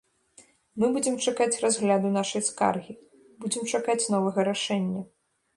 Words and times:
Мы 0.83 0.87
будзем 0.95 1.15
чакаць 1.25 1.59
разгляду 1.65 2.11
нашай 2.17 2.45
скаргі, 2.49 2.97
будзем 3.45 3.71
чакаць 3.75 4.01
новага 4.15 4.51
рашэння. 4.53 5.01